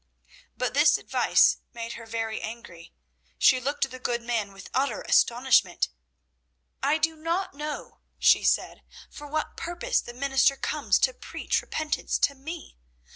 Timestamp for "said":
8.43-8.81